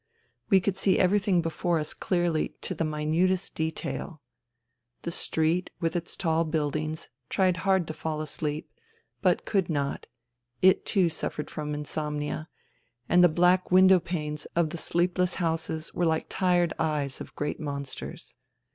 [0.49, 4.19] We could see everything before us clearly to the minutest detail.
[5.03, 8.67] The street with its tall buildings tried hard to fall asleep,
[9.21, 10.07] but could not:
[10.59, 12.49] it, too, suffered from insomnia;
[13.07, 17.59] and the black window panes of the sleepless houses were like tired eyes of great
[17.59, 18.33] monsters.